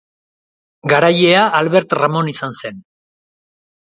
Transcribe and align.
Garailea 0.93 1.43
Albert 1.59 1.93
Ramon 2.01 2.33
izan 2.35 2.59
zen. 2.63 2.85